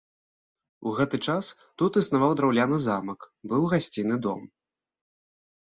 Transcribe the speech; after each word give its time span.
У 0.91 0.93
гэты 0.99 1.19
час 1.33 1.45
тут 1.83 1.91
існаваў 2.01 2.31
драўляны 2.41 2.77
замак, 2.87 3.29
быў 3.55 3.71
гасціны 3.77 4.21
дом. 4.27 4.41